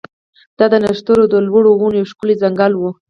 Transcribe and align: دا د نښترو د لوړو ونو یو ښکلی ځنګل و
دا 0.57 0.65
د 0.73 0.75
نښترو 0.83 1.23
د 1.29 1.35
لوړو 1.47 1.71
ونو 1.75 1.97
یو 1.99 2.09
ښکلی 2.11 2.35
ځنګل 2.41 2.73
و 2.75 2.81